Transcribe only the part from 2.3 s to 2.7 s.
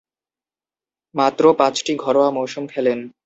মৌসুম